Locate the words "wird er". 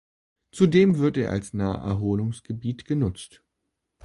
0.97-1.29